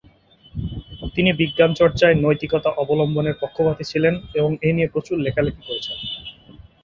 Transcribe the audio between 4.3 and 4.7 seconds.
এবং এ